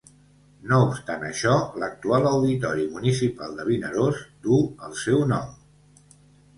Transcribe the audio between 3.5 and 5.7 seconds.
de Vinaròs duu el seu nom.